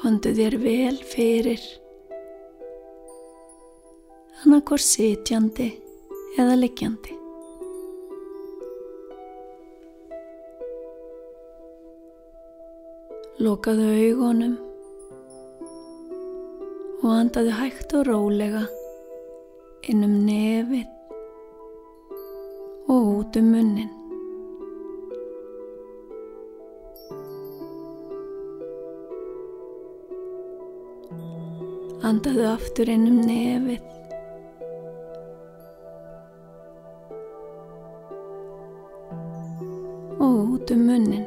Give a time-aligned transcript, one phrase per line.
[0.00, 1.60] Kondu þér vel fyrir,
[4.40, 5.68] annarkor sitjandi
[6.40, 7.16] eða liggjandi.
[13.44, 14.56] Lokaðu augunum
[17.00, 18.64] og andaðu hægt og rólega
[19.88, 20.88] inn um nefið
[22.90, 23.99] og út um munnin.
[32.10, 33.84] Andaðu aftur inn um nefið
[40.18, 41.22] og út um munnin.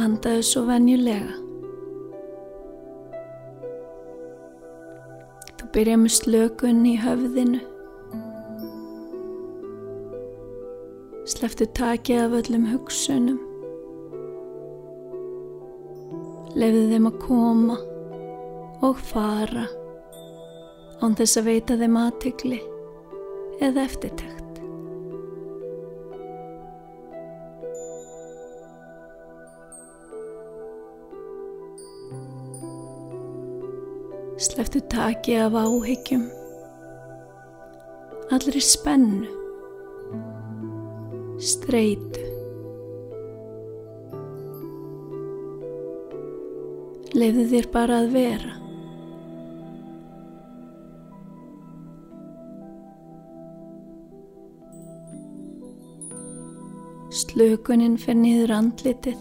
[0.00, 1.36] Andaðu svo venjulega.
[5.60, 7.64] Þú byrja með slökun í höfðinu.
[11.36, 13.51] Sleftu takið af öllum hugsunum.
[16.62, 17.76] Lefðu þeim að koma
[18.86, 19.64] og fara
[21.02, 22.60] án þess að veita þeim aðtegli
[23.66, 24.60] eða eftirtækt.
[34.42, 36.28] Sleftu taki af áhyggjum,
[38.34, 39.30] allri spennu,
[41.42, 42.31] streitu.
[47.12, 48.54] Leifðu þér bara að vera.
[57.12, 59.20] Slökunin fer niður andlitið.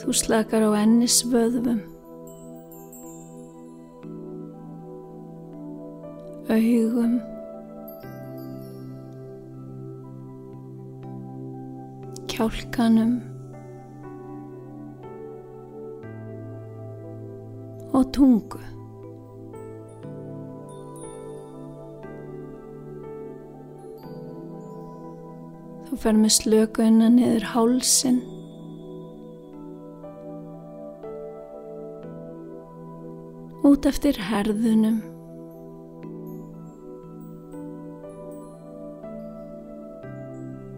[0.00, 1.84] Þú slakar á ennis vöðvum.
[6.48, 7.33] Augum.
[12.34, 13.12] Kjálkanum.
[17.94, 18.58] Og tungu.
[25.86, 28.18] Þú fer með slökunna niður hálsin.
[33.62, 35.04] Út eftir herðunum.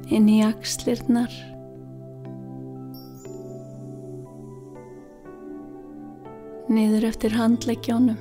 [0.06, 1.32] Inn í axlirnar.
[6.70, 8.20] Niður eftir handleggjónum.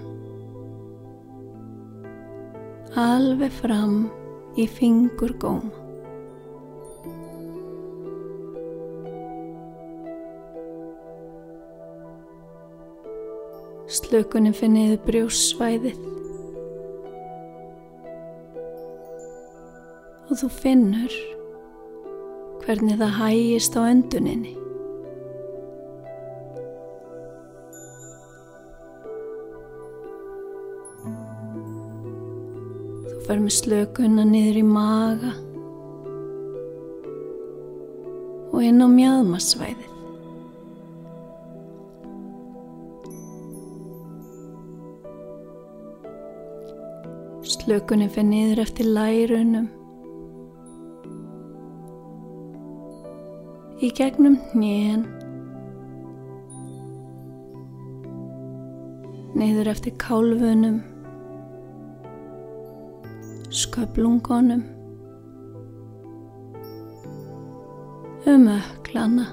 [2.97, 4.07] Alveg fram
[4.57, 5.69] í fingurgóma.
[13.85, 16.01] Slökunin finniðu brjósvæðið
[20.25, 21.13] og þú finnur
[22.65, 24.53] hvernig það hægist á önduninni.
[33.05, 35.33] Þú fer með slökunna niður í maga
[38.49, 39.91] og inn á mjöðmasvæðið.
[47.45, 49.84] Slökunin fyrir niður eftir lærunum.
[53.85, 55.03] Í gegnum hnén.
[59.37, 60.79] Niður eftir kálfunum.
[63.53, 64.63] Sköplungunum.
[68.25, 69.27] Um öklana.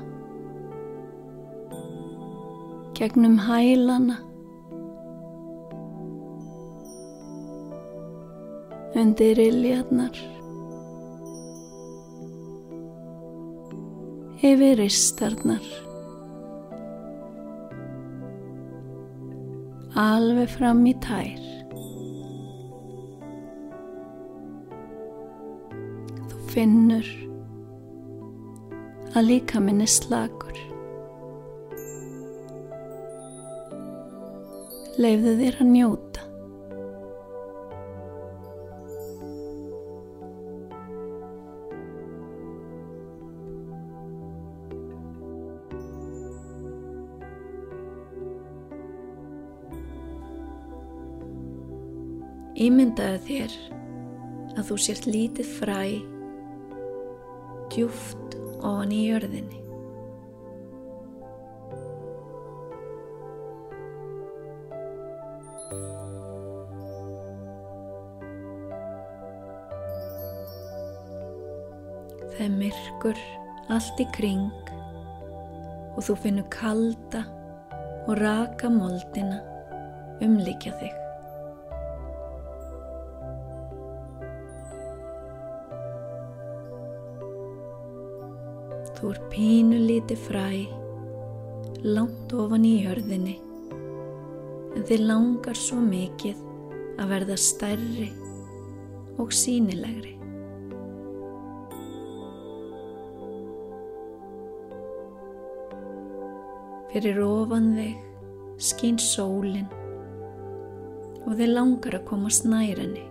[2.99, 4.19] Gegnum hælana.
[8.95, 10.42] undir iljarnar
[14.43, 15.67] yfir ristarnar.
[20.03, 21.49] Alveg fram í tær.
[26.31, 27.11] Þú finnur
[29.13, 30.57] að líka minni slagur
[35.01, 36.12] leifðu þér að njóta
[52.63, 53.55] Ímyndaðu þér
[54.55, 55.81] að þú sért lítið fræ
[57.73, 59.59] djúft ofan í jörðinni.
[72.31, 73.27] Það er myrkur
[73.75, 74.75] allt í kring
[75.97, 77.27] og þú finnur kalda
[78.07, 79.43] og raka moldina
[80.23, 81.02] umlíkja þig.
[89.03, 90.63] Þú er pínu líti fræ,
[91.83, 93.33] langt ofan í hörðinni,
[94.77, 96.37] en þið langar svo mikið
[97.03, 98.05] að verða stærri
[99.19, 100.13] og sínilegri.
[106.93, 109.67] Fyrir ofan þig skýn sólinn
[111.25, 113.03] og þið langar að komast nær henni.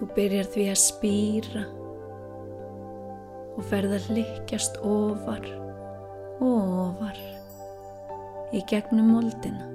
[0.00, 1.66] Þú byrjar því að spýra
[3.60, 5.42] og ferð að likjast ofar
[6.40, 7.18] og ofar
[8.56, 9.66] í gegnum moldina.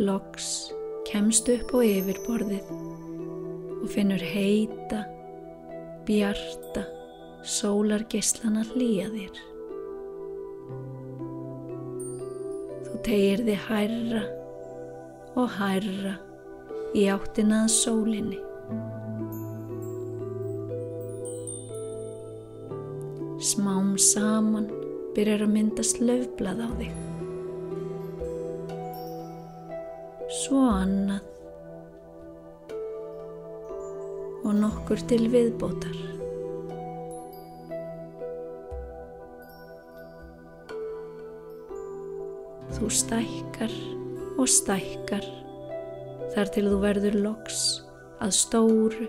[0.00, 0.70] Loks
[1.10, 5.04] kemst upp á yfirborðið og finnur heita,
[6.08, 6.88] bjarta,
[7.44, 9.46] sólargislana hlýja þér.
[12.88, 14.28] Þú tegir þið hærra
[15.38, 16.16] og hærra
[16.96, 18.40] í áttinað sólinni.
[23.40, 24.66] Smám saman
[25.14, 26.96] byrjar að myndast löfblað á þig.
[30.40, 31.26] Svo annað
[34.44, 35.96] og nokkur til viðbótar.
[42.74, 43.74] Þú stækkar
[44.38, 45.26] og stækkar
[46.34, 47.60] þar til þú verður loks
[48.22, 49.08] að stóru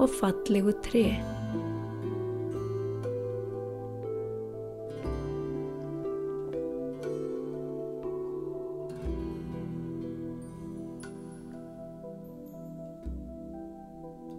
[0.00, 1.08] og fallegu tre.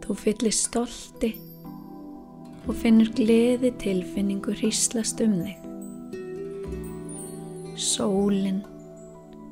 [0.05, 1.31] Þú fyllir stolti
[2.65, 5.61] og finnur gleði tilfinningu hríslast um þig.
[7.75, 8.63] Sólinn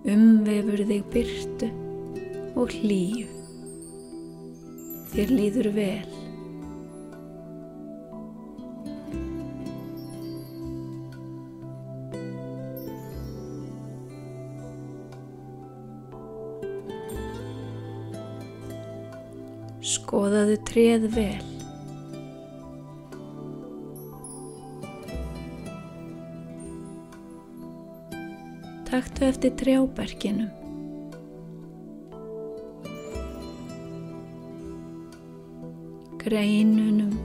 [0.04, 1.70] umvefur þig byrtu
[2.60, 3.30] og hlýju.
[5.14, 6.12] Þér líður vel.
[19.94, 21.53] Skoðaðu treð vel.
[28.94, 30.52] Taktu eftir trjáberginum.
[36.22, 37.16] Greinunum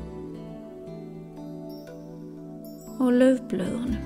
[2.97, 4.01] og löfblöðunum.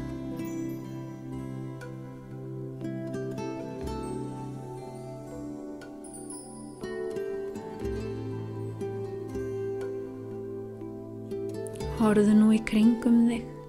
[12.03, 13.62] Horðu nú í kringum þig.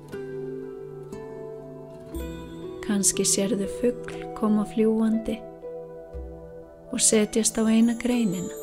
[2.94, 5.34] Kanski sérðu fuggl koma fljúandi
[6.94, 8.54] og setjast á eina greinina.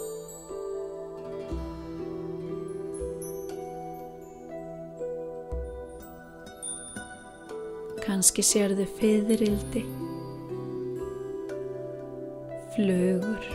[8.04, 9.82] Kanski sérðu fyririldi,
[12.76, 13.50] flugur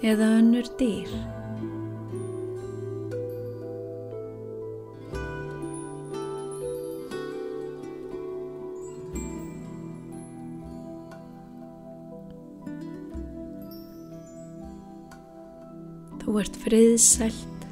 [0.00, 1.12] eða önnur dýr.
[16.32, 17.64] Þú ert friðsælt,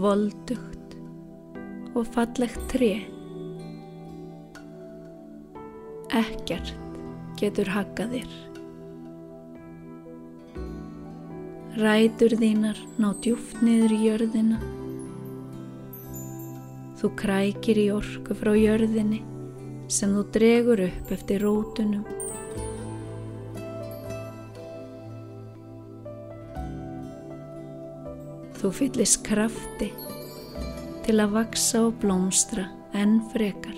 [0.00, 0.94] voldugt
[1.92, 3.02] og fallegt tré.
[6.08, 6.72] Ekkert
[7.36, 8.32] getur haggað þér.
[11.84, 14.64] Rætur þínar ná djúft niður í jörðina.
[16.96, 19.20] Þú krækir í orku frá jörðinni
[19.92, 22.08] sem þú dregur upp eftir rótunum
[28.66, 29.86] Þú fyllist krafti
[31.06, 32.64] til að vaksa og blómstra
[32.98, 33.76] enn frekar.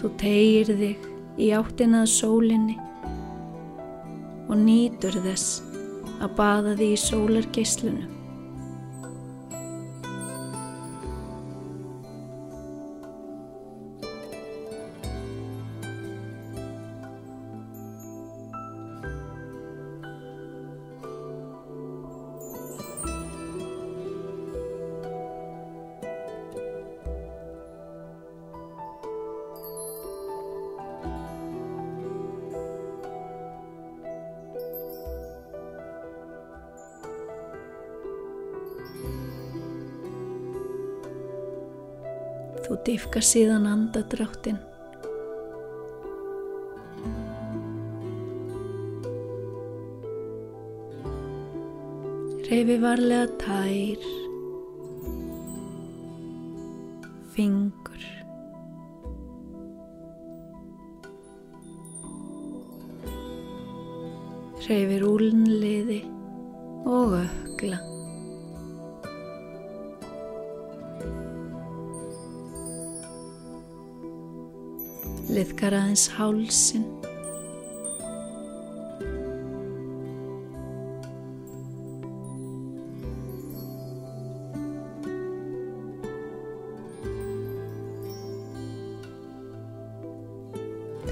[0.00, 1.06] Þú tegir þig
[1.46, 2.74] í áttinað sólinni
[4.48, 5.62] og nýtur þess
[6.18, 8.23] að baða þig í sólargeislunum.
[42.64, 44.56] Þú dýfka síðan andadráttin.
[52.44, 54.04] Reyfi varlega tær,
[57.36, 58.04] fingur.
[64.64, 66.04] Reyfi rúlnliði
[66.88, 67.93] og ökla.
[75.34, 76.84] Liðkar aðeins hálsin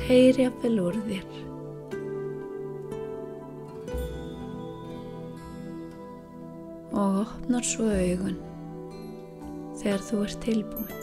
[0.07, 1.37] heyri að vel úr þér.
[6.93, 8.37] Og opnar svo augun
[9.81, 11.02] þegar þú ert tilbúin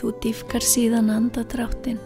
[0.00, 1.98] Þú dýfkar síðan andadráttin.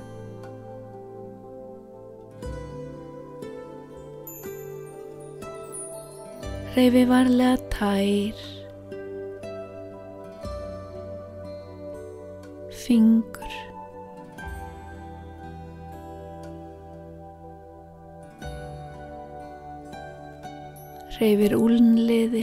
[6.75, 8.41] Reyfi varlega tær,
[12.75, 13.55] fingur,
[21.15, 22.43] reyfir úlnliði,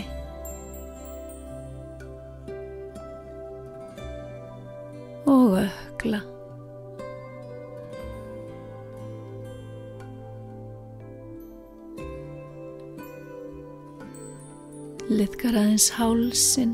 [15.22, 16.72] Liðkar aðeins hálsin.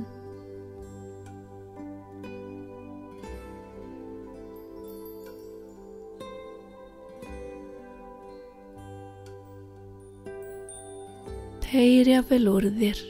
[11.65, 13.03] Teirja vel úr þér.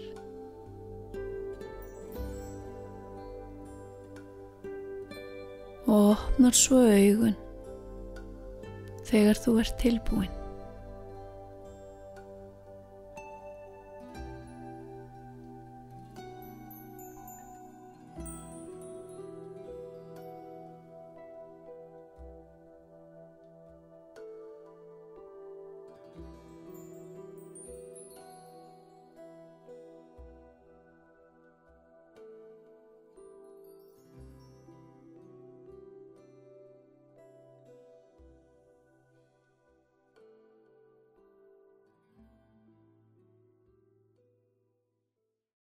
[5.87, 7.37] og opnar svo augun
[9.07, 10.36] þegar þú ert tilbúin.